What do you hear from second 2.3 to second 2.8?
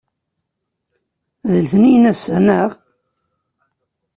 naɣ?